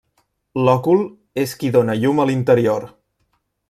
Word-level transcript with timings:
L'òcul 0.67 1.03
és 1.43 1.55
qui 1.61 1.71
dóna 1.77 1.99
llum 2.01 2.25
a 2.25 2.29
l'interior. 2.31 2.91